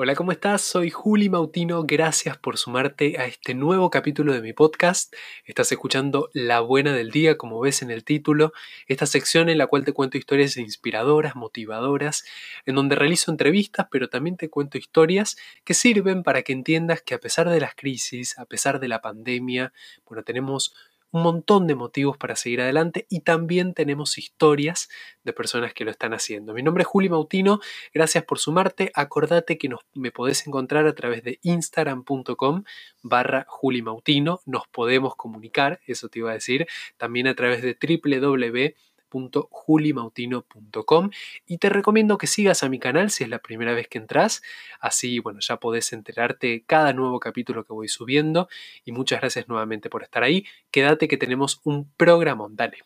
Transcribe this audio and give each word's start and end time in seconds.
Hola, 0.00 0.14
¿cómo 0.14 0.30
estás? 0.30 0.62
Soy 0.62 0.90
Juli 0.90 1.28
Mautino. 1.28 1.82
Gracias 1.82 2.38
por 2.38 2.56
sumarte 2.56 3.18
a 3.18 3.26
este 3.26 3.52
nuevo 3.54 3.90
capítulo 3.90 4.32
de 4.32 4.40
mi 4.40 4.52
podcast. 4.52 5.12
Estás 5.44 5.72
escuchando 5.72 6.30
La 6.32 6.60
Buena 6.60 6.92
del 6.92 7.10
Día, 7.10 7.36
como 7.36 7.58
ves 7.58 7.82
en 7.82 7.90
el 7.90 8.04
título, 8.04 8.52
esta 8.86 9.06
sección 9.06 9.48
en 9.48 9.58
la 9.58 9.66
cual 9.66 9.84
te 9.84 9.92
cuento 9.92 10.16
historias 10.16 10.56
inspiradoras, 10.56 11.34
motivadoras, 11.34 12.24
en 12.64 12.76
donde 12.76 12.94
realizo 12.94 13.32
entrevistas, 13.32 13.88
pero 13.90 14.08
también 14.08 14.36
te 14.36 14.48
cuento 14.48 14.78
historias 14.78 15.36
que 15.64 15.74
sirven 15.74 16.22
para 16.22 16.42
que 16.42 16.52
entiendas 16.52 17.02
que 17.02 17.14
a 17.14 17.18
pesar 17.18 17.48
de 17.48 17.58
las 17.58 17.74
crisis, 17.74 18.38
a 18.38 18.44
pesar 18.44 18.78
de 18.78 18.86
la 18.86 19.00
pandemia, 19.00 19.72
bueno, 20.06 20.22
tenemos 20.22 20.76
un 21.10 21.22
montón 21.22 21.66
de 21.66 21.74
motivos 21.74 22.16
para 22.16 22.36
seguir 22.36 22.60
adelante 22.60 23.06
y 23.08 23.20
también 23.20 23.74
tenemos 23.74 24.18
historias 24.18 24.88
de 25.24 25.32
personas 25.32 25.74
que 25.74 25.84
lo 25.84 25.90
están 25.90 26.12
haciendo. 26.14 26.54
Mi 26.54 26.62
nombre 26.62 26.82
es 26.82 26.88
Juli 26.88 27.08
Mautino, 27.08 27.60
gracias 27.94 28.24
por 28.24 28.38
sumarte. 28.38 28.90
Acordate 28.94 29.58
que 29.58 29.68
nos, 29.68 29.80
me 29.94 30.10
podés 30.10 30.46
encontrar 30.46 30.86
a 30.86 30.94
través 30.94 31.22
de 31.22 31.38
instagram.com 31.42 32.64
barra 33.02 33.46
Juli 33.48 33.82
Mautino, 33.82 34.40
nos 34.46 34.66
podemos 34.68 35.16
comunicar, 35.16 35.80
eso 35.86 36.08
te 36.08 36.20
iba 36.20 36.30
a 36.30 36.34
decir, 36.34 36.66
también 36.96 37.26
a 37.26 37.34
través 37.34 37.62
de 37.62 37.76
www 37.80 38.74
www.julimautino.com 39.10 41.10
y 41.46 41.58
te 41.58 41.68
recomiendo 41.68 42.18
que 42.18 42.26
sigas 42.26 42.62
a 42.62 42.68
mi 42.68 42.78
canal 42.78 43.10
si 43.10 43.24
es 43.24 43.30
la 43.30 43.40
primera 43.40 43.74
vez 43.74 43.88
que 43.88 43.98
entras, 43.98 44.42
así 44.80 45.18
bueno, 45.18 45.40
ya 45.40 45.58
podés 45.58 45.92
enterarte 45.92 46.64
cada 46.66 46.92
nuevo 46.92 47.20
capítulo 47.20 47.64
que 47.64 47.72
voy 47.72 47.88
subiendo. 47.88 48.48
Y 48.84 48.92
muchas 48.92 49.20
gracias 49.20 49.48
nuevamente 49.48 49.90
por 49.90 50.02
estar 50.02 50.22
ahí. 50.22 50.46
Quédate 50.70 51.08
que 51.08 51.16
tenemos 51.16 51.60
un 51.64 51.90
programón, 51.96 52.56
dale. 52.56 52.78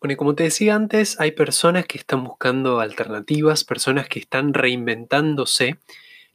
Bueno, 0.00 0.14
y 0.14 0.16
como 0.16 0.34
te 0.34 0.44
decía 0.44 0.76
antes, 0.76 1.20
hay 1.20 1.32
personas 1.32 1.84
que 1.84 1.98
están 1.98 2.24
buscando 2.24 2.80
alternativas, 2.80 3.64
personas 3.64 4.08
que 4.08 4.18
están 4.18 4.54
reinventándose 4.54 5.78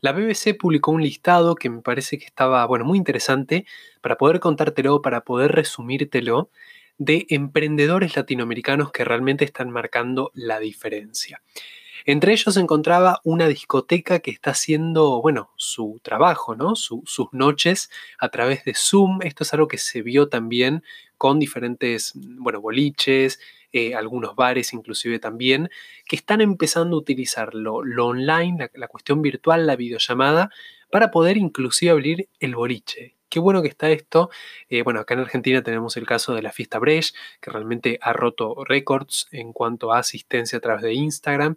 la 0.05 0.11
BBC 0.11 0.55
publicó 0.55 0.91
un 0.91 1.01
listado 1.01 1.55
que 1.55 1.67
me 1.67 1.81
parece 1.81 2.19
que 2.19 2.25
estaba, 2.25 2.63
bueno, 2.67 2.85
muy 2.85 2.95
interesante 2.95 3.65
para 4.01 4.19
poder 4.19 4.39
contártelo, 4.39 5.01
para 5.01 5.21
poder 5.21 5.51
resumírtelo, 5.51 6.51
de 6.99 7.25
emprendedores 7.29 8.15
latinoamericanos 8.15 8.91
que 8.91 9.03
realmente 9.03 9.45
están 9.45 9.71
marcando 9.71 10.29
la 10.35 10.59
diferencia. 10.59 11.41
Entre 12.05 12.33
ellos 12.33 12.53
se 12.53 12.59
encontraba 12.59 13.19
una 13.23 13.47
discoteca 13.47 14.19
que 14.19 14.29
está 14.29 14.51
haciendo, 14.51 15.19
bueno, 15.23 15.49
su 15.55 15.99
trabajo, 16.03 16.55
¿no? 16.55 16.75
sus 16.75 17.27
noches 17.31 17.89
a 18.19 18.29
través 18.29 18.63
de 18.63 18.75
Zoom. 18.75 19.23
Esto 19.23 19.43
es 19.43 19.53
algo 19.55 19.67
que 19.67 19.79
se 19.79 20.03
vio 20.03 20.29
también 20.29 20.83
con 21.17 21.39
diferentes, 21.39 22.11
bueno, 22.13 22.61
boliches, 22.61 23.39
eh, 23.77 23.93
algunos 23.93 24.37
bares 24.37 24.71
inclusive 24.71 25.19
también, 25.19 25.69
que 26.07 26.15
están 26.15 26.39
empezando 26.39 26.95
a 26.95 26.99
utilizar 26.99 27.53
lo, 27.53 27.81
online, 28.05 28.69
la, 28.73 28.87
cuestión 28.87 29.21
virtual, 29.21 29.67
la 29.67 29.75
videollamada, 29.75 30.49
para 30.89 31.11
poder 31.11 31.35
inclusive 31.35 31.91
abrir 31.91 32.29
el 32.39 32.55
boliche. 32.55 33.17
Qué 33.27 33.41
bueno 33.41 33.61
que 33.61 33.67
está 33.67 33.89
esto. 33.89 34.29
Eh, 34.69 34.81
bueno, 34.83 35.01
acá 35.01 35.15
en 35.15 35.19
Argentina 35.19 35.61
tenemos 35.61 35.97
el 35.97 36.05
caso 36.05 36.33
de 36.33 36.41
la 36.41 36.53
fiesta 36.53 36.79
Brecht, 36.79 37.13
que 37.41 37.51
realmente 37.51 37.99
ha 38.01 38.13
roto 38.13 38.63
récords 38.63 39.27
en 39.33 39.51
cuanto 39.51 39.91
a 39.91 39.99
asistencia 39.99 40.59
a 40.59 40.61
través 40.61 40.83
de 40.83 40.93
Instagram, 40.93 41.55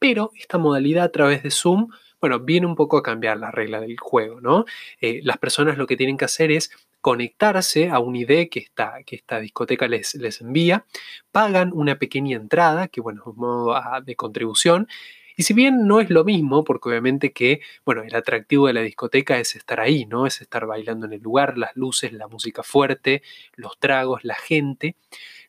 pero 0.00 0.32
esta 0.34 0.58
modalidad 0.58 1.04
a 1.04 1.12
través 1.12 1.44
de 1.44 1.52
Zoom 1.52 1.90
bueno, 2.20 2.40
viene 2.40 2.66
un 2.66 2.74
poco 2.74 2.98
a 2.98 3.02
cambiar 3.02 3.38
la 3.38 3.50
regla 3.50 3.80
del 3.80 3.98
juego, 3.98 4.40
¿no? 4.40 4.64
Eh, 5.00 5.20
las 5.22 5.38
personas 5.38 5.78
lo 5.78 5.86
que 5.86 5.96
tienen 5.96 6.16
que 6.18 6.26
hacer 6.26 6.50
es 6.50 6.70
conectarse 7.00 7.88
a 7.88 7.98
un 7.98 8.16
ID 8.16 8.48
que 8.50 8.60
esta, 8.60 9.02
que 9.04 9.16
esta 9.16 9.40
discoteca 9.40 9.88
les, 9.88 10.14
les 10.14 10.40
envía, 10.40 10.84
pagan 11.32 11.72
una 11.72 11.98
pequeña 11.98 12.36
entrada, 12.36 12.88
que 12.88 13.00
bueno, 13.00 13.22
es 13.22 13.26
un 13.28 13.36
modo 13.36 13.74
ah, 13.74 14.00
de 14.00 14.16
contribución, 14.16 14.88
y 15.36 15.42
si 15.42 15.54
bien 15.54 15.86
no 15.86 16.00
es 16.00 16.10
lo 16.10 16.22
mismo, 16.22 16.64
porque 16.64 16.90
obviamente 16.90 17.32
que, 17.32 17.62
bueno, 17.86 18.02
el 18.02 18.14
atractivo 18.14 18.66
de 18.66 18.74
la 18.74 18.82
discoteca 18.82 19.38
es 19.38 19.56
estar 19.56 19.80
ahí, 19.80 20.04
¿no? 20.04 20.26
Es 20.26 20.42
estar 20.42 20.66
bailando 20.66 21.06
en 21.06 21.14
el 21.14 21.22
lugar, 21.22 21.56
las 21.56 21.74
luces, 21.76 22.12
la 22.12 22.28
música 22.28 22.62
fuerte, 22.62 23.22
los 23.54 23.78
tragos, 23.78 24.22
la 24.22 24.34
gente. 24.34 24.96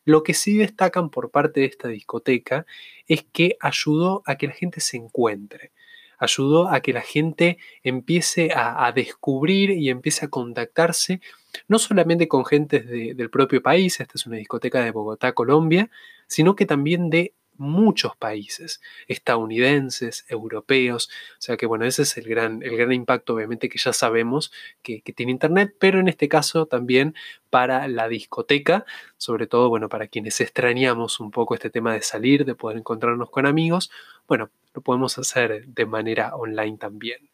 Lo 0.06 0.22
que 0.22 0.32
sí 0.32 0.56
destacan 0.56 1.10
por 1.10 1.30
parte 1.30 1.60
de 1.60 1.66
esta 1.66 1.88
discoteca 1.88 2.64
es 3.06 3.24
que 3.32 3.58
ayudó 3.60 4.22
a 4.24 4.36
que 4.36 4.46
la 4.46 4.54
gente 4.54 4.80
se 4.80 4.96
encuentre 4.96 5.72
ayudó 6.22 6.68
a 6.68 6.80
que 6.80 6.92
la 6.92 7.00
gente 7.00 7.58
empiece 7.82 8.50
a, 8.54 8.90
descubrir 8.92 9.70
y 9.70 9.90
empiece 9.90 10.26
a 10.26 10.28
contactarse 10.28 11.20
no 11.68 11.78
solamente 11.78 12.28
con 12.28 12.46
gente 12.46 12.80
del 12.80 13.28
propio 13.28 13.62
país, 13.62 14.00
esta 14.00 14.12
es 14.14 14.26
una 14.26 14.36
discoteca 14.36 14.82
de 14.82 14.90
Bogotá, 14.90 15.32
Colombia, 15.32 15.90
sino 16.26 16.54
que 16.56 16.64
también 16.64 17.10
de 17.10 17.34
muchos 17.56 18.16
países, 18.16 18.80
estadounidenses, 19.08 20.24
europeos, 20.28 21.10
o 21.38 21.42
sea 21.42 21.56
que 21.56 21.66
bueno, 21.66 21.84
ese 21.84 22.02
es 22.02 22.16
el 22.16 22.24
gran, 22.24 22.62
el 22.62 22.76
gran 22.76 22.92
impacto 22.92 23.34
obviamente 23.34 23.68
que 23.68 23.78
ya 23.78 23.92
sabemos 23.92 24.52
que, 24.82 25.02
tiene 25.14 25.32
Internet, 25.32 25.74
pero 25.78 26.00
en 26.00 26.08
este 26.08 26.28
caso 26.28 26.66
también 26.66 27.14
para 27.50 27.86
la 27.88 28.08
discoteca, 28.08 28.84
sobre 29.16 29.46
todo 29.46 29.68
bueno, 29.68 29.88
para 29.88 30.08
quienes 30.08 30.40
extrañamos 30.40 31.20
un 31.20 31.30
poco 31.30 31.54
este 31.54 31.70
tema 31.70 31.92
de 31.92 32.02
salir, 32.02 32.44
de 32.44 32.54
poder 32.54 32.78
encontrarnos 32.78 33.30
con 33.30 33.46
amigos, 33.46 33.90
bueno, 34.26 34.50
lo 34.74 34.80
podemos 34.80 35.18
hacer 35.18 35.66
de 35.66 35.86
manera 35.86 36.34
online 36.34 36.78
también. 36.78 37.28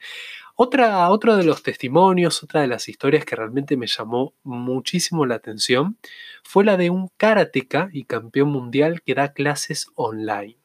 Otra, 0.60 1.08
otro 1.10 1.36
de 1.36 1.44
los 1.44 1.62
testimonios, 1.62 2.42
otra 2.42 2.62
de 2.62 2.66
las 2.66 2.88
historias 2.88 3.24
que 3.24 3.36
realmente 3.36 3.76
me 3.76 3.86
llamó 3.86 4.34
muchísimo 4.42 5.24
la 5.24 5.36
atención 5.36 5.98
fue 6.42 6.64
la 6.64 6.76
de 6.76 6.90
un 6.90 7.10
karateka 7.16 7.90
y 7.92 8.06
campeón 8.06 8.48
mundial 8.48 9.00
que 9.02 9.14
da 9.14 9.32
clases 9.32 9.86
online. 9.94 10.58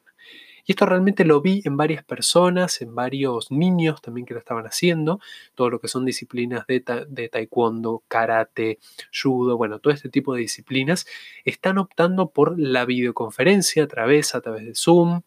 Y 0.66 0.72
esto 0.72 0.88
realmente 0.88 1.26
lo 1.26 1.42
vi 1.42 1.62
en 1.64 1.78
varias 1.78 2.04
personas, 2.04 2.82
en 2.82 2.96
varios 2.96 3.52
niños 3.52 4.02
también 4.02 4.26
que 4.26 4.34
lo 4.34 4.40
estaban 4.40 4.66
haciendo, 4.66 5.20
todo 5.54 5.70
lo 5.70 5.80
que 5.80 5.88
son 5.88 6.06
disciplinas 6.06 6.66
de, 6.66 6.84
de 7.08 7.30
taekwondo, 7.30 8.02
karate, 8.08 8.80
judo, 9.14 9.58
bueno, 9.58 9.78
todo 9.78 9.94
este 9.94 10.10
tipo 10.10 10.34
de 10.34 10.42
disciplinas, 10.42 11.06
están 11.46 11.78
optando 11.78 12.32
por 12.32 12.60
la 12.60 12.86
videoconferencia 12.86 13.84
a 13.84 13.88
través, 13.88 14.34
a 14.34 14.42
través 14.42 14.66
de 14.66 14.74
Zoom, 14.74 15.22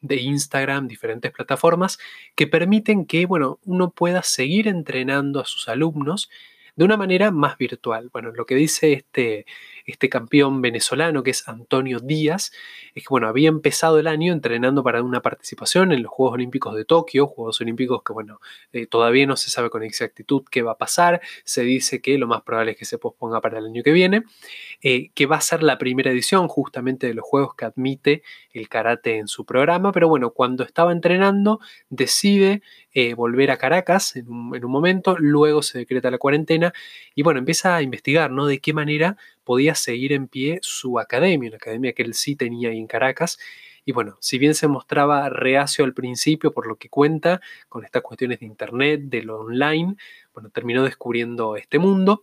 de 0.00 0.16
Instagram, 0.16 0.88
diferentes 0.88 1.32
plataformas 1.32 1.98
que 2.34 2.46
permiten 2.46 3.06
que, 3.06 3.26
bueno, 3.26 3.58
uno 3.64 3.90
pueda 3.90 4.22
seguir 4.22 4.68
entrenando 4.68 5.40
a 5.40 5.44
sus 5.44 5.68
alumnos 5.68 6.28
de 6.78 6.84
una 6.84 6.96
manera 6.96 7.32
más 7.32 7.58
virtual. 7.58 8.08
Bueno, 8.12 8.30
lo 8.30 8.46
que 8.46 8.54
dice 8.54 8.92
este, 8.92 9.46
este 9.84 10.08
campeón 10.08 10.62
venezolano, 10.62 11.24
que 11.24 11.32
es 11.32 11.48
Antonio 11.48 11.98
Díaz, 11.98 12.52
es 12.94 13.02
que, 13.02 13.08
bueno, 13.10 13.26
había 13.26 13.48
empezado 13.48 13.98
el 13.98 14.06
año 14.06 14.32
entrenando 14.32 14.84
para 14.84 15.02
una 15.02 15.20
participación 15.20 15.90
en 15.90 16.04
los 16.04 16.12
Juegos 16.12 16.34
Olímpicos 16.34 16.76
de 16.76 16.84
Tokio, 16.84 17.26
Juegos 17.26 17.60
Olímpicos 17.60 18.04
que, 18.04 18.12
bueno, 18.12 18.40
eh, 18.72 18.86
todavía 18.86 19.26
no 19.26 19.36
se 19.36 19.50
sabe 19.50 19.70
con 19.70 19.82
exactitud 19.82 20.44
qué 20.48 20.62
va 20.62 20.72
a 20.72 20.78
pasar, 20.78 21.20
se 21.42 21.62
dice 21.62 22.00
que 22.00 22.16
lo 22.16 22.28
más 22.28 22.42
probable 22.42 22.70
es 22.72 22.78
que 22.78 22.84
se 22.84 22.96
posponga 22.96 23.40
para 23.40 23.58
el 23.58 23.66
año 23.66 23.82
que 23.82 23.90
viene, 23.90 24.22
eh, 24.82 25.10
que 25.14 25.26
va 25.26 25.36
a 25.36 25.40
ser 25.40 25.62
la 25.62 25.76
primera 25.78 26.10
edición 26.10 26.46
justamente 26.48 27.06
de 27.06 27.14
los 27.14 27.24
Juegos 27.24 27.54
que 27.54 27.64
admite 27.64 28.22
el 28.52 28.68
karate 28.68 29.18
en 29.18 29.26
su 29.26 29.44
programa, 29.44 29.92
pero 29.92 30.08
bueno, 30.08 30.30
cuando 30.30 30.64
estaba 30.64 30.92
entrenando 30.92 31.60
decide 31.90 32.62
eh, 32.92 33.14
volver 33.14 33.50
a 33.50 33.56
Caracas 33.56 34.16
en 34.16 34.28
un, 34.28 34.54
en 34.54 34.64
un 34.64 34.70
momento, 34.70 35.16
luego 35.18 35.62
se 35.62 35.78
decreta 35.78 36.10
la 36.10 36.18
cuarentena 36.18 36.72
y 37.14 37.22
bueno, 37.22 37.38
empieza 37.38 37.76
a 37.76 37.82
investigar, 37.82 38.30
¿no? 38.30 38.46
De 38.46 38.60
qué 38.60 38.72
manera 38.72 39.16
podía 39.44 39.74
seguir 39.74 40.12
en 40.12 40.28
pie 40.28 40.58
su 40.62 40.98
academia, 40.98 41.48
una 41.48 41.56
academia 41.56 41.92
que 41.92 42.02
él 42.02 42.14
sí 42.14 42.36
tenía 42.36 42.70
ahí 42.70 42.78
en 42.78 42.86
Caracas. 42.86 43.38
Y 43.84 43.92
bueno, 43.92 44.18
si 44.20 44.36
bien 44.36 44.54
se 44.54 44.68
mostraba 44.68 45.30
reacio 45.30 45.82
al 45.86 45.94
principio 45.94 46.52
por 46.52 46.66
lo 46.66 46.76
que 46.76 46.90
cuenta 46.90 47.40
con 47.70 47.86
estas 47.86 48.02
cuestiones 48.02 48.40
de 48.40 48.44
internet, 48.44 49.00
de 49.04 49.22
lo 49.22 49.40
online, 49.40 49.96
bueno, 50.34 50.50
terminó 50.50 50.84
descubriendo 50.84 51.56
este 51.56 51.78
mundo. 51.78 52.22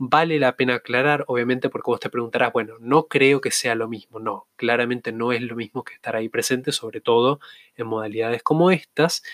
Vale 0.00 0.38
la 0.38 0.54
pena 0.56 0.76
aclarar, 0.76 1.24
obviamente, 1.26 1.68
porque 1.70 1.90
vos 1.90 1.98
te 1.98 2.08
preguntarás, 2.08 2.52
bueno, 2.52 2.74
no 2.78 3.08
creo 3.08 3.40
que 3.40 3.50
sea 3.50 3.74
lo 3.74 3.88
mismo. 3.88 4.20
No, 4.20 4.46
claramente 4.54 5.10
no 5.10 5.32
es 5.32 5.42
lo 5.42 5.56
mismo 5.56 5.82
que 5.82 5.94
estar 5.94 6.14
ahí 6.14 6.28
presente, 6.28 6.70
sobre 6.70 7.00
todo 7.00 7.40
en 7.74 7.88
modalidades 7.88 8.44
como 8.44 8.70
estas. 8.70 9.24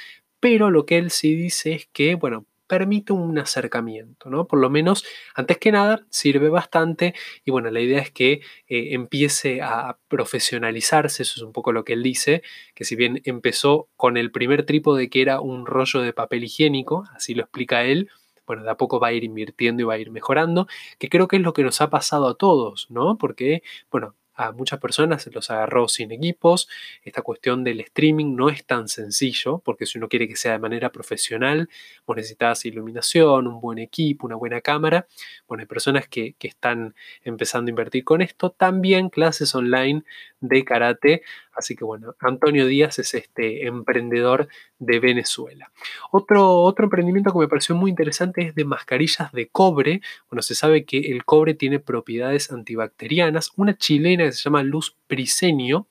Pero 0.40 0.70
lo 0.70 0.86
que 0.86 0.96
él 0.98 1.10
sí 1.10 1.34
dice 1.34 1.72
es 1.74 1.86
que, 1.92 2.14
bueno, 2.14 2.46
permite 2.66 3.12
un 3.12 3.38
acercamiento, 3.38 4.30
¿no? 4.30 4.46
Por 4.48 4.58
lo 4.58 4.70
menos, 4.70 5.04
antes 5.34 5.58
que 5.58 5.70
nada, 5.70 6.06
sirve 6.08 6.48
bastante 6.48 7.14
y 7.44 7.50
bueno, 7.50 7.70
la 7.70 7.80
idea 7.80 8.00
es 8.00 8.10
que 8.10 8.32
eh, 8.66 8.94
empiece 8.94 9.60
a 9.62 9.98
profesionalizarse, 10.08 11.24
eso 11.24 11.34
es 11.36 11.42
un 11.42 11.52
poco 11.52 11.72
lo 11.72 11.84
que 11.84 11.92
él 11.92 12.02
dice, 12.02 12.42
que 12.74 12.84
si 12.86 12.96
bien 12.96 13.20
empezó 13.24 13.90
con 13.96 14.16
el 14.16 14.30
primer 14.32 14.64
trípode 14.64 15.10
que 15.10 15.20
era 15.20 15.40
un 15.42 15.66
rollo 15.66 16.00
de 16.00 16.14
papel 16.14 16.44
higiénico, 16.44 17.04
así 17.14 17.34
lo 17.34 17.42
explica 17.42 17.84
él, 17.84 18.08
bueno, 18.46 18.62
de 18.64 18.70
a 18.70 18.76
poco 18.76 19.00
va 19.00 19.08
a 19.08 19.12
ir 19.12 19.24
invirtiendo 19.24 19.82
y 19.82 19.84
va 19.86 19.94
a 19.94 19.98
ir 19.98 20.10
mejorando, 20.10 20.66
que 20.98 21.08
creo 21.08 21.28
que 21.28 21.36
es 21.36 21.42
lo 21.42 21.52
que 21.52 21.62
nos 21.62 21.80
ha 21.80 21.90
pasado 21.90 22.28
a 22.28 22.36
todos, 22.36 22.86
¿no? 22.90 23.18
Porque, 23.18 23.62
bueno, 23.90 24.14
a 24.34 24.52
muchas 24.52 24.80
personas 24.80 25.28
los 25.32 25.50
agarró 25.50 25.88
sin 25.88 26.10
equipos. 26.12 26.68
Esta 27.02 27.22
cuestión 27.22 27.64
del 27.64 27.80
streaming 27.80 28.34
no 28.34 28.48
es 28.50 28.64
tan 28.66 28.88
sencillo, 28.88 29.60
porque 29.64 29.86
si 29.86 29.98
uno 29.98 30.08
quiere 30.08 30.28
que 30.28 30.36
sea 30.36 30.52
de 30.52 30.58
manera 30.58 30.90
profesional, 30.90 31.68
vos 32.06 32.16
necesitas 32.16 32.64
iluminación, 32.64 33.46
un 33.46 33.60
buen 33.60 33.78
equipo, 33.78 34.26
una 34.26 34.36
buena 34.36 34.60
cámara. 34.60 35.06
Bueno, 35.46 35.62
hay 35.62 35.66
personas 35.66 36.08
que, 36.08 36.34
que 36.38 36.48
están 36.48 36.94
empezando 37.22 37.68
a 37.68 37.70
invertir 37.70 38.04
con 38.04 38.22
esto. 38.22 38.50
También 38.50 39.08
clases 39.08 39.54
online 39.54 40.02
de 40.40 40.64
karate. 40.64 41.22
Así 41.56 41.76
que 41.76 41.84
bueno, 41.84 42.14
Antonio 42.20 42.66
Díaz 42.66 42.98
es 42.98 43.14
este 43.14 43.66
emprendedor 43.66 44.48
de 44.78 44.98
Venezuela. 44.98 45.70
Otro, 46.10 46.60
otro 46.62 46.84
emprendimiento 46.84 47.32
que 47.32 47.38
me 47.38 47.48
pareció 47.48 47.74
muy 47.74 47.90
interesante 47.90 48.42
es 48.42 48.54
de 48.54 48.64
mascarillas 48.64 49.32
de 49.32 49.48
cobre. 49.48 50.00
Bueno, 50.30 50.42
se 50.42 50.54
sabe 50.54 50.84
que 50.84 50.98
el 50.98 51.24
cobre 51.24 51.54
tiene 51.54 51.80
propiedades 51.80 52.50
antibacterianas. 52.50 53.52
Una 53.56 53.76
chilena 53.76 54.24
que 54.24 54.32
se 54.32 54.42
llama 54.42 54.62
Luz 54.62 54.96
Prisenio 55.06 55.86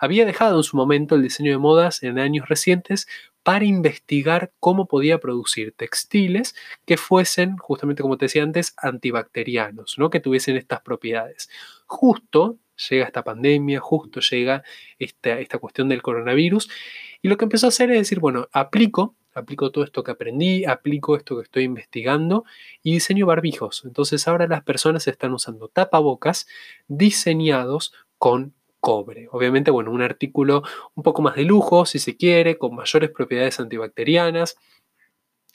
había 0.00 0.26
dejado 0.26 0.56
en 0.56 0.64
su 0.64 0.76
momento 0.76 1.14
el 1.14 1.22
diseño 1.22 1.52
de 1.52 1.58
modas 1.58 2.02
en 2.02 2.18
años 2.18 2.48
recientes 2.48 3.06
para 3.42 3.64
investigar 3.64 4.52
cómo 4.60 4.86
podía 4.86 5.18
producir 5.18 5.74
textiles 5.76 6.54
que 6.86 6.96
fuesen, 6.96 7.56
justamente 7.56 8.02
como 8.02 8.16
te 8.16 8.26
decía 8.26 8.42
antes, 8.42 8.74
antibacterianos, 8.78 9.98
¿no? 9.98 10.10
que 10.10 10.20
tuviesen 10.20 10.56
estas 10.56 10.80
propiedades. 10.80 11.48
Justo 11.86 12.58
llega 12.90 13.06
esta 13.06 13.24
pandemia, 13.24 13.80
justo 13.80 14.20
llega 14.20 14.62
esta, 14.98 15.38
esta 15.40 15.58
cuestión 15.58 15.88
del 15.88 16.02
coronavirus, 16.02 16.68
y 17.22 17.28
lo 17.28 17.36
que 17.36 17.44
empezó 17.44 17.66
a 17.66 17.68
hacer 17.68 17.90
es 17.90 17.98
decir, 17.98 18.20
bueno, 18.20 18.48
aplico, 18.52 19.14
aplico 19.34 19.70
todo 19.70 19.84
esto 19.84 20.02
que 20.02 20.10
aprendí, 20.10 20.64
aplico 20.64 21.16
esto 21.16 21.36
que 21.36 21.42
estoy 21.42 21.64
investigando 21.64 22.44
y 22.82 22.92
diseño 22.94 23.26
barbijos. 23.26 23.82
Entonces 23.84 24.26
ahora 24.28 24.46
las 24.46 24.62
personas 24.64 25.06
están 25.06 25.32
usando 25.32 25.68
tapabocas 25.68 26.46
diseñados 26.88 27.92
con 28.18 28.54
cobre. 28.80 29.28
Obviamente, 29.30 29.70
bueno, 29.70 29.92
un 29.92 30.02
artículo 30.02 30.64
un 30.96 31.04
poco 31.04 31.22
más 31.22 31.36
de 31.36 31.44
lujo, 31.44 31.86
si 31.86 32.00
se 32.00 32.16
quiere, 32.16 32.58
con 32.58 32.74
mayores 32.74 33.10
propiedades 33.10 33.60
antibacterianas. 33.60 34.56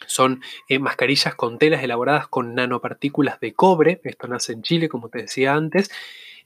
Son 0.05 0.41
eh, 0.69 0.79
mascarillas 0.79 1.35
con 1.35 1.57
telas 1.57 1.83
elaboradas 1.83 2.27
con 2.29 2.55
nanopartículas 2.55 3.39
de 3.41 3.53
cobre. 3.53 3.99
Esto 4.05 4.27
nace 4.27 4.53
en 4.53 4.61
Chile, 4.61 4.87
como 4.87 5.09
te 5.09 5.19
decía 5.23 5.55
antes. 5.55 5.91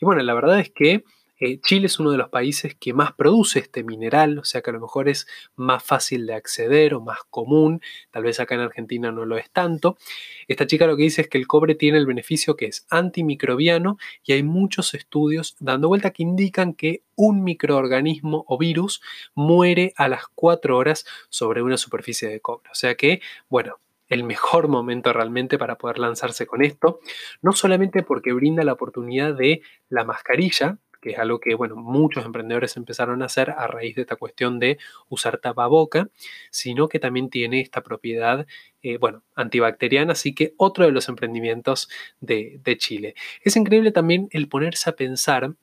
Y 0.02 0.06
bueno, 0.06 0.24
la 0.24 0.34
verdad 0.34 0.60
es 0.60 0.72
que 0.72 1.04
eh, 1.44 1.60
Chile 1.60 1.88
es 1.88 2.00
uno 2.00 2.12
de 2.12 2.18
los 2.18 2.30
países 2.30 2.76
que 2.76 2.94
más 2.94 3.14
produce 3.14 3.60
este 3.60 3.84
mineral, 3.84 4.38
o 4.38 4.44
sea 4.44 4.62
que 4.62 4.70
a 4.70 4.74
lo 4.74 4.80
mejor 4.80 5.10
es 5.10 5.28
más 5.56 5.84
fácil 5.84 6.28
de 6.28 6.36
acceder 6.36 6.94
o 6.94 7.02
más 7.02 7.20
común, 7.32 7.82
tal 8.12 8.24
vez 8.24 8.40
acá 8.40 8.54
en 8.54 8.62
Argentina 8.62 9.12
no 9.12 9.26
lo 9.26 9.38
es 9.38 9.50
tanto. 9.50 9.98
Esta 10.48 10.68
chica 10.68 10.86
lo 10.86 10.96
que 10.96 11.04
dice 11.04 11.22
es 11.22 11.30
que 11.30 11.40
el 11.40 11.48
cobre 11.48 11.74
tiene 11.74 11.98
el 11.98 12.06
beneficio 12.06 12.56
que 12.56 12.66
es 12.66 12.86
antimicrobiano 12.92 13.98
y 14.24 14.34
hay 14.34 14.44
muchos 14.44 14.94
estudios 14.94 15.56
dando 15.60 15.88
vuelta 15.88 16.12
que 16.12 16.22
indican 16.24 16.74
que 16.74 17.02
un 17.16 17.44
microorganismo 17.44 18.46
o 18.48 18.58
virus 18.60 19.02
muere 19.34 19.94
a 19.98 20.08
las 20.08 20.28
4 20.36 20.78
horas 20.78 21.06
sobre 21.30 21.64
una 21.64 21.78
superficie 21.78 22.30
de 22.30 22.40
cobre. 22.40 22.70
O 22.72 22.76
sea 22.76 22.94
que, 22.94 23.20
bueno, 23.50 23.80
el 24.12 24.26
mejor 24.26 24.68
momento 24.68 25.14
realmente 25.14 25.58
para 25.58 25.78
poder 25.78 25.98
lanzarse 25.98 26.46
con 26.46 26.62
esto, 26.64 27.00
no 27.42 27.54
solamente 27.54 28.04
porque 28.04 28.34
brinda 28.34 28.64
la 28.66 28.74
oportunidad 28.74 29.34
de 29.34 29.62
la 29.88 30.04
mascarilla, 30.04 30.78
que 31.02 31.12
es 31.12 31.18
algo 31.18 31.40
que, 31.40 31.56
bueno, 31.56 31.78
muchos 31.78 32.26
emprendedores 32.26 32.76
empezaron 32.76 33.22
a 33.22 33.26
hacer 33.26 33.52
a 33.52 33.68
raíz 33.68 33.96
de 33.96 34.02
esta 34.02 34.18
cuestión 34.18 34.60
de 34.60 34.78
usar 35.08 35.38
tapaboca, 35.38 36.10
sino 36.52 36.90
que 36.90 37.00
también 37.00 37.30
tiene 37.30 37.62
esta 37.62 37.82
propiedad, 37.82 38.46
eh, 38.84 38.98
bueno, 38.98 39.24
antibacteriana, 39.34 40.12
así 40.12 40.36
que 40.36 40.54
otro 40.58 40.86
de 40.86 40.92
los 40.92 41.08
emprendimientos 41.08 41.90
de, 42.20 42.60
de 42.64 42.78
Chile. 42.78 43.16
Es 43.44 43.56
increíble 43.56 43.94
también 43.94 44.28
el 44.32 44.50
ponerse 44.50 44.90
a 44.90 44.96
pensar 44.98 45.56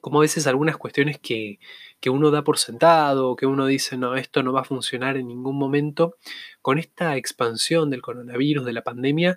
como 0.00 0.18
a 0.18 0.22
veces 0.22 0.46
algunas 0.46 0.76
cuestiones 0.76 1.18
que, 1.18 1.58
que, 2.06 2.10
uno 2.10 2.30
da 2.30 2.44
por 2.44 2.58
sentado, 2.58 3.34
que 3.34 3.46
uno 3.46 3.66
dice, 3.66 3.96
no, 3.96 4.14
esto 4.14 4.44
no 4.44 4.52
va 4.52 4.60
a 4.60 4.64
funcionar 4.64 5.16
en 5.16 5.26
ningún 5.26 5.58
momento, 5.58 6.14
con 6.62 6.78
esta 6.78 7.16
expansión 7.16 7.90
del 7.90 8.00
coronavirus, 8.00 8.64
de 8.64 8.72
la 8.72 8.84
pandemia, 8.84 9.36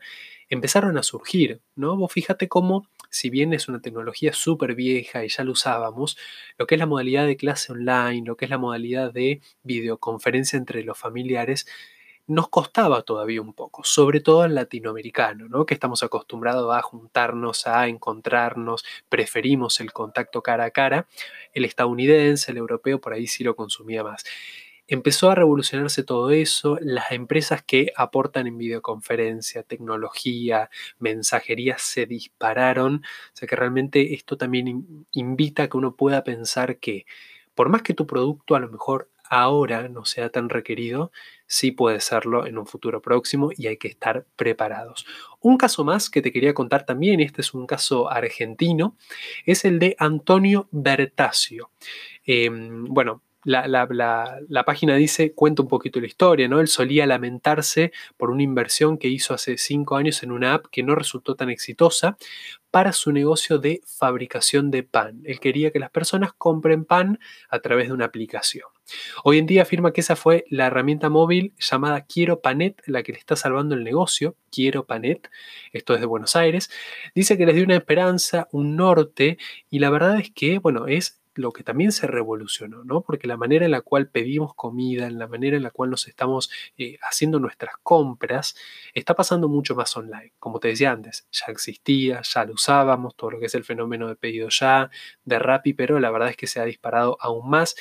empezaron 0.50 0.96
a 0.96 1.02
surgir, 1.02 1.62
¿no? 1.76 1.98
Vos 1.98 2.14
fíjate 2.14 2.48
cómo 2.48 2.88
si 3.10 3.32
bien 3.32 3.54
es 3.54 3.70
una 3.70 3.82
tecnología 3.82 4.34
súper 4.34 4.76
vieja 4.76 5.26
y 5.26 5.30
ya 5.30 5.44
lo 5.44 5.54
usábamos, 5.54 6.16
lo 6.60 6.68
que 6.68 6.76
es 6.76 6.80
la 6.80 6.86
modalidad 6.86 7.26
de 7.26 7.38
clase 7.38 7.72
online, 7.72 8.28
lo 8.28 8.38
que 8.38 8.46
es 8.46 8.52
la 8.52 8.60
modalidad 8.60 9.12
de 9.12 9.42
videoconferencia 9.64 10.58
entre 10.58 10.84
los 10.84 10.96
familiares, 10.96 11.66
nos 12.30 12.48
costaba 12.50 13.02
todavía 13.02 13.42
un 13.42 13.54
poco, 13.54 13.84
sobre 13.84 14.22
todo 14.22 14.44
al 14.44 14.54
latinoamericano, 14.54 15.50
¿no? 15.50 15.66
que 15.66 15.74
estamos 15.74 16.04
acostumbrados 16.04 16.74
a 16.76 16.82
juntarnos, 16.84 17.66
a 17.66 17.88
encontrarnos, 17.88 18.86
preferimos 19.10 19.80
el 19.80 19.92
contacto 19.92 20.44
cara 20.44 20.66
a 20.66 20.72
cara. 20.72 21.08
El 21.54 21.66
estadounidense, 21.66 22.52
el 22.52 22.58
europeo, 22.58 23.02
por 23.02 23.14
ahí 23.14 23.26
sí 23.26 23.44
lo 23.44 23.56
consumía 23.56 24.04
más. 24.04 24.24
Empezó 24.88 25.32
a 25.32 25.36
revolucionarse 25.36 26.04
todo 26.04 26.30
eso, 26.30 26.78
las 26.82 27.12
empresas 27.12 27.64
que 27.64 27.92
aportan 27.96 28.46
en 28.46 28.58
videoconferencia, 28.58 29.64
tecnología, 29.64 30.70
mensajería 31.00 31.78
se 31.80 32.06
dispararon, 32.06 33.04
o 33.04 33.38
sea 33.38 33.48
que 33.48 33.56
realmente 33.56 34.14
esto 34.14 34.38
también 34.38 35.06
invita 35.14 35.64
a 35.64 35.68
que 35.68 35.78
uno 35.78 35.96
pueda 35.96 36.24
pensar 36.24 36.78
que 36.78 37.06
por 37.56 37.70
más 37.70 37.82
que 37.82 37.94
tu 37.94 38.08
producto 38.08 38.56
a 38.56 38.60
lo 38.60 38.70
mejor 38.70 39.10
ahora 39.30 39.88
no 39.88 40.06
sea 40.06 40.30
tan 40.30 40.50
requerido, 40.50 41.12
sí 41.46 41.72
puede 41.72 42.02
serlo 42.02 42.46
en 42.46 42.58
un 42.58 42.66
futuro 42.66 43.02
próximo 43.02 43.52
y 43.56 43.68
hay 43.68 43.78
que 43.78 43.88
estar 43.88 44.26
preparados. 44.36 45.06
Un 45.40 45.58
caso 45.58 45.84
más 45.84 46.10
que 46.10 46.22
te 46.22 46.32
quería 46.32 46.54
contar 46.54 46.86
también, 46.86 47.20
este 47.20 47.42
es 47.42 47.54
un 47.54 47.66
caso 47.66 48.12
argentino, 48.12 48.98
es 49.46 49.66
el 49.66 49.80
de 49.80 49.96
Antonio 50.00 50.68
Bertasio. 50.72 51.72
Em, 52.26 52.86
bueno, 52.86 53.24
la, 53.46 54.64
página 54.66 54.96
dice, 54.96 55.34
cuenta 55.34 55.62
un 55.62 55.68
poquito 55.68 56.00
la 56.00 56.08
historia, 56.08 56.48
¿no? 56.48 56.60
Él 56.60 56.68
solía 56.68 57.06
lamentarse 57.06 57.92
por 58.18 58.32
una 58.32 58.44
inversión 58.44 58.98
que 58.98 59.08
hizo 59.08 59.34
hace 59.34 59.58
cinco 59.58 59.96
años 59.96 60.24
en 60.24 60.32
una 60.32 60.56
app 60.56 60.66
que 60.72 60.84
no 60.84 60.94
resultó 60.96 61.36
tan 61.36 61.50
exitosa 61.50 62.18
para 62.70 62.92
su 62.92 63.12
negocio 63.12 63.58
de 63.58 63.82
fabricación 63.86 64.72
de 64.72 64.84
pan. 64.84 65.22
Él 65.24 65.40
quería 65.40 65.72
que 65.72 65.80
las 65.80 65.90
personas 65.90 66.34
compren 66.34 66.86
pan 66.86 67.20
a 67.50 67.60
través 67.60 67.88
de 67.88 67.94
una 67.94 68.06
aplicación. 68.06 68.68
Hoy 69.24 69.38
en 69.38 69.46
día 69.46 69.64
afirma 69.64 69.94
que 69.94 70.02
esa 70.02 70.16
fue 70.16 70.46
la 70.50 70.68
herramienta 70.68 71.10
móvil 71.10 71.54
llamada 71.60 72.06
Quiero 72.06 72.42
Panet 72.42 72.82
la 72.86 73.04
que 73.04 73.14
le 73.14 73.20
está 73.20 73.36
salvando 73.36 73.76
el 73.76 73.84
negocio. 73.84 74.36
Quiero 74.52 74.86
Panet, 74.86 75.30
esto 75.74 75.94
es 75.94 76.00
de 76.00 76.06
Buenos 76.06 76.36
Aires. 76.36 76.70
Dice 77.16 77.38
que 77.38 77.46
les 77.46 77.56
dio 77.56 77.64
una 77.64 77.76
esperanza, 77.76 78.48
un 78.52 78.76
norte 78.76 79.38
y 79.70 79.80
la 79.80 79.90
verdad 79.90 80.20
es 80.20 80.32
que, 80.32 80.60
bueno, 80.60 80.88
es 80.88 81.19
lo 81.40 81.54
que 81.54 81.64
también 81.64 81.92
se 81.92 82.06
revolucionó, 82.06 82.84
¿no? 82.84 83.02
Porque 83.02 83.28
la 83.28 83.38
manera 83.38 83.66
en 83.66 83.72
la 83.72 83.82
cual 83.82 84.10
pedimos 84.10 84.54
comida, 84.54 85.08
en 85.08 85.18
la 85.18 85.28
manera 85.28 85.56
en 85.56 85.64
la 85.64 85.72
cual 85.72 85.90
nos 85.90 86.08
estamos 86.08 86.52
eh, 86.78 86.98
haciendo 87.02 87.40
nuestras 87.40 87.76
compras, 87.82 88.56
está 88.94 89.16
pasando 89.16 89.48
mucho 89.48 89.74
más 89.74 89.96
online. 89.96 90.34
Como 90.38 90.60
te 90.60 90.68
decía 90.68 90.92
antes, 90.92 91.28
ya 91.32 91.46
existía, 91.48 92.22
ya 92.22 92.46
lo 92.46 92.54
usábamos, 92.54 93.16
todo 93.16 93.32
lo 93.32 93.40
que 93.40 93.46
es 93.46 93.56
el 93.56 93.64
fenómeno 93.64 94.10
de 94.10 94.16
pedido 94.16 94.50
ya, 94.50 94.90
de 95.24 95.40
Rappi, 95.40 95.74
pero 95.74 96.00
la 96.00 96.12
verdad 96.12 96.30
es 96.30 96.38
que 96.38 96.48
se 96.48 96.60
ha 96.60 96.66
disparado 96.66 97.18
aún 97.22 97.50
más. 97.50 97.76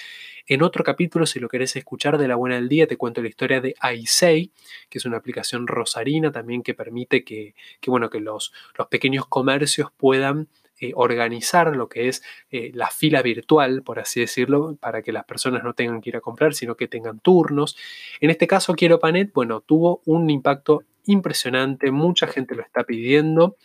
En 0.46 0.62
otro 0.62 0.84
capítulo, 0.84 1.26
si 1.26 1.40
lo 1.40 1.48
querés 1.48 1.74
escuchar 1.76 2.16
de 2.16 2.28
la 2.28 2.36
buena 2.36 2.54
del 2.54 2.68
día, 2.68 2.86
te 2.86 2.96
cuento 2.96 3.20
la 3.20 3.28
historia 3.28 3.60
de 3.60 3.74
iSay, 3.94 4.52
que 4.88 4.98
es 4.98 5.04
una 5.04 5.18
aplicación 5.18 5.66
rosarina 5.66 6.30
también 6.30 6.62
que 6.62 6.74
permite 6.74 7.24
que, 7.24 7.54
bueno, 7.86 8.08
que 8.08 8.20
los 8.20 8.52
pequeños 8.88 9.26
comercios 9.26 9.90
puedan 9.96 10.48
eh, 10.80 10.92
organizar 10.94 11.74
lo 11.74 11.88
que 11.88 12.08
es 12.08 12.22
eh, 12.50 12.70
la 12.74 12.88
fila 12.88 13.22
virtual, 13.22 13.82
por 13.82 13.98
así 13.98 14.20
decirlo, 14.20 14.76
para 14.80 15.02
que 15.02 15.12
las 15.12 15.24
personas 15.24 15.64
no 15.64 15.74
tengan 15.74 16.00
que 16.00 16.10
ir 16.10 16.16
a 16.16 16.20
comprar, 16.20 16.54
sino 16.54 16.76
que 16.76 16.88
tengan 16.88 17.20
turnos. 17.20 17.76
En 18.20 18.30
este 18.30 18.46
caso, 18.46 18.74
Quiero 18.74 18.98
Panet, 18.98 19.32
bueno, 19.32 19.60
tuvo 19.60 20.02
un 20.04 20.30
impacto 20.30 20.84
impresionante, 21.04 21.90
mucha 21.90 22.26
gente 22.26 22.54
lo 22.54 22.62
está 22.62 22.84
pidiendo. 22.84 23.56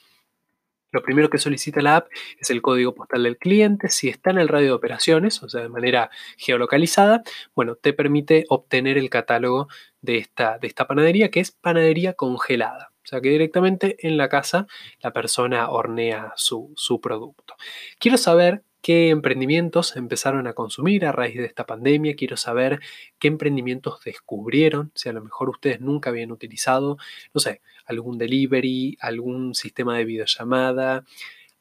Lo 0.93 1.01
primero 1.01 1.29
que 1.29 1.39
solicita 1.39 1.81
la 1.81 1.97
app 1.97 2.07
es 2.39 2.51
el 2.51 2.61
código 2.61 2.93
postal 2.93 3.23
del 3.23 3.37
cliente. 3.37 3.89
Si 3.89 4.09
está 4.09 4.29
en 4.29 4.37
el 4.37 4.47
radio 4.47 4.67
de 4.67 4.73
operaciones, 4.73 5.41
o 5.41 5.49
sea, 5.49 5.61
de 5.61 5.69
manera 5.69 6.11
geolocalizada, 6.37 7.23
bueno, 7.55 7.75
te 7.75 7.93
permite 7.93 8.45
obtener 8.47 8.99
el 8.99 9.09
catálogo 9.09 9.67
de 10.01 10.17
esta, 10.17 10.59
de 10.59 10.67
esta 10.67 10.85
panadería, 10.87 11.31
que 11.31 11.39
es 11.39 11.51
panadería 11.51 12.13
congelada. 12.13 12.92
O 13.03 13.07
sea 13.07 13.21
que 13.21 13.29
directamente 13.29 13.97
en 14.07 14.17
la 14.17 14.29
casa 14.29 14.67
la 15.01 15.11
persona 15.11 15.69
hornea 15.69 16.33
su, 16.35 16.71
su 16.75 17.01
producto. 17.01 17.55
Quiero 17.99 18.17
saber 18.17 18.63
qué 18.83 19.09
emprendimientos 19.09 19.95
empezaron 19.95 20.45
a 20.45 20.53
consumir 20.53 21.05
a 21.05 21.13
raíz 21.13 21.37
de 21.37 21.45
esta 21.45 21.65
pandemia. 21.65 22.15
Quiero 22.15 22.35
saber 22.35 22.81
qué 23.17 23.29
emprendimientos 23.29 24.03
descubrieron, 24.03 24.91
si 24.93 25.07
a 25.07 25.13
lo 25.13 25.23
mejor 25.23 25.49
ustedes 25.49 25.79
nunca 25.79 26.09
habían 26.09 26.31
utilizado, 26.33 26.97
no 27.33 27.39
sé, 27.39 27.61
algún 27.85 28.17
delivery, 28.17 28.97
algún 28.99 29.55
sistema 29.55 29.97
de 29.97 30.03
videollamada, 30.03 31.05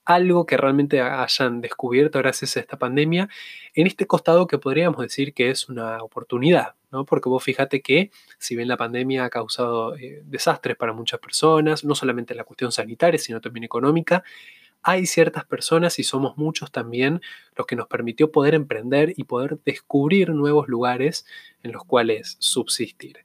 algo 0.04 0.46
que 0.46 0.56
realmente 0.56 1.00
hayan 1.00 1.60
descubierto 1.60 2.18
gracias 2.18 2.56
a 2.56 2.60
esta 2.60 2.78
pandemia 2.78 3.28
en 3.74 3.86
este 3.86 4.06
costado 4.06 4.46
que 4.46 4.58
podríamos 4.58 5.00
decir 5.00 5.32
que 5.32 5.50
es 5.50 5.68
una 5.68 6.02
oportunidad, 6.02 6.74
¿no? 6.90 7.04
Porque 7.04 7.28
vos 7.28 7.42
fíjate 7.42 7.80
que 7.80 8.10
si 8.38 8.56
bien 8.56 8.68
la 8.68 8.76
pandemia 8.76 9.24
ha 9.24 9.30
causado 9.30 9.96
eh, 9.96 10.22
desastres 10.24 10.76
para 10.76 10.92
muchas 10.92 11.20
personas, 11.20 11.84
no 11.84 11.94
solamente 11.94 12.32
en 12.32 12.38
la 12.38 12.44
cuestión 12.44 12.72
sanitaria, 12.72 13.18
sino 13.18 13.40
también 13.40 13.64
económica, 13.64 14.24
hay 14.82 15.06
ciertas 15.06 15.44
personas 15.44 15.98
y 15.98 16.04
somos 16.04 16.36
muchos 16.36 16.72
también 16.72 17.20
los 17.56 17.66
que 17.66 17.76
nos 17.76 17.86
permitió 17.86 18.32
poder 18.32 18.54
emprender 18.54 19.14
y 19.16 19.24
poder 19.24 19.58
descubrir 19.64 20.30
nuevos 20.30 20.66
lugares 20.68 21.24
en 21.62 21.72
los 21.72 21.84
cuales 21.84 22.36
subsistir. 22.38 23.18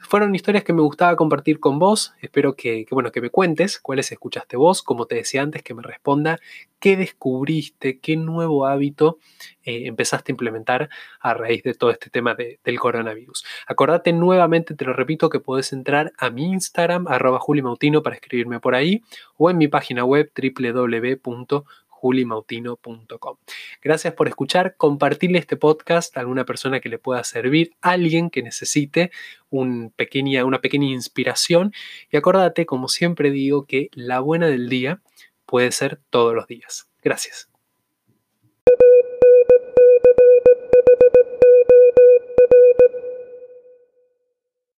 Fueron 0.00 0.34
historias 0.34 0.64
que 0.64 0.72
me 0.72 0.82
gustaba 0.82 1.16
compartir 1.16 1.60
con 1.60 1.78
vos, 1.78 2.14
espero 2.20 2.54
que, 2.54 2.86
bueno, 2.90 3.12
que 3.12 3.20
me 3.20 3.30
cuentes 3.30 3.78
cuáles 3.78 4.12
escuchaste 4.12 4.56
vos, 4.56 4.82
como 4.82 5.06
te 5.06 5.16
decía 5.16 5.42
antes, 5.42 5.62
que 5.62 5.74
me 5.74 5.82
responda 5.82 6.38
qué 6.78 6.96
descubriste, 6.96 7.98
qué 7.98 8.16
nuevo 8.16 8.66
hábito 8.66 9.18
eh, 9.64 9.86
empezaste 9.86 10.32
a 10.32 10.34
implementar 10.34 10.88
a 11.20 11.34
raíz 11.34 11.62
de 11.62 11.74
todo 11.74 11.90
este 11.90 12.10
tema 12.10 12.34
del 12.34 12.78
coronavirus. 12.78 13.44
Acordate 13.66 14.12
nuevamente, 14.12 14.74
te 14.74 14.84
lo 14.84 14.92
repito, 14.92 15.28
que 15.28 15.40
podés 15.40 15.72
entrar 15.72 16.12
a 16.18 16.30
mi 16.30 16.44
Instagram, 16.44 17.08
arroba 17.08 17.40
julimautino, 17.40 18.02
para 18.02 18.16
escribirme 18.16 18.60
por 18.60 18.74
ahí, 18.74 19.02
o 19.36 19.50
en 19.50 19.58
mi 19.58 19.68
página 19.68 20.04
web 20.04 20.30
www.julimautino.com. 22.00 23.36
Gracias 23.82 24.14
por 24.14 24.28
escuchar, 24.28 24.76
compartirle 24.76 25.38
este 25.38 25.56
podcast 25.56 26.16
a 26.16 26.20
alguna 26.20 26.44
persona 26.44 26.80
que 26.80 26.88
le 26.88 26.98
pueda 26.98 27.24
servir, 27.24 27.72
alguien 27.80 28.30
que 28.30 28.42
necesite 28.42 29.10
una 29.50 29.90
pequeña 29.96 30.42
inspiración 30.86 31.72
y 32.10 32.16
acordate, 32.16 32.66
como 32.66 32.88
siempre 32.88 33.30
digo, 33.30 33.66
que 33.66 33.88
la 33.92 34.20
buena 34.20 34.46
del 34.46 34.68
día 34.68 35.00
puede 35.46 35.72
ser 35.72 36.00
todos 36.10 36.34
los 36.34 36.46
días. 36.46 36.88
Gracias. 37.02 37.47